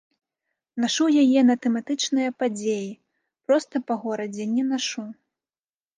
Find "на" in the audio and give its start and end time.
1.49-1.55